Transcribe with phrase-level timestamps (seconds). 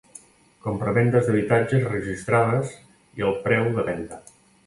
[0.67, 2.71] Compravendes d'habitatges registrades
[3.21, 4.19] i el preu de venda.